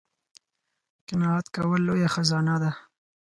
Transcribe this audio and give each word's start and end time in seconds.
قناعت 1.09 1.45
کول 1.55 1.81
لویه 1.87 2.09
خزانه 2.15 2.55
ده 2.63 2.71